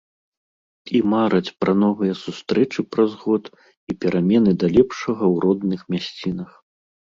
І 0.99 1.01
мараць 1.13 1.53
пра 1.63 1.75
новыя 1.83 2.13
сустрэчы 2.23 2.79
праз 2.95 3.11
год 3.27 3.43
і 3.59 3.91
перамены 4.07 4.51
да 4.65 4.73
лепшага 4.79 5.19
ў 5.19 5.35
родных 5.47 5.81
мясцінах. 5.97 6.51